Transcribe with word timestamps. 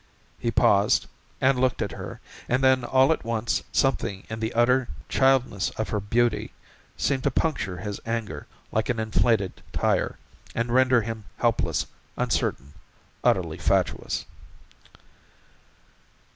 He 0.39 0.49
paused 0.49 1.05
and 1.39 1.59
looked 1.59 1.79
at 1.79 1.91
her, 1.91 2.19
and 2.49 2.63
then 2.63 2.83
all 2.83 3.13
at 3.13 3.23
once 3.23 3.61
something 3.71 4.25
in 4.31 4.39
the 4.39 4.51
utter 4.53 4.87
childness 5.09 5.69
of 5.79 5.89
her 5.89 5.99
beauty 5.99 6.53
seemed 6.97 7.21
to 7.21 7.29
puncture 7.29 7.77
his 7.77 7.99
anger 8.03 8.47
like 8.71 8.89
an 8.89 8.99
inflated 8.99 9.61
tire, 9.71 10.17
and 10.55 10.73
render 10.73 11.03
him 11.03 11.25
helpless, 11.37 11.85
uncertain, 12.17 12.73
utterly 13.23 13.59
fatuous. 13.59 14.25